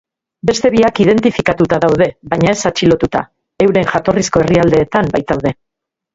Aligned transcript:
Beste 0.49 0.69
biak 0.75 1.01
indentifikatuta 1.03 1.79
daude, 1.83 2.07
baina 2.31 2.49
ez 2.55 2.65
atxilotuta, 2.71 3.23
euren 3.67 3.93
jatorrizko 3.93 4.43
herrialdeetan 4.47 5.15
baitaude. 5.15 5.55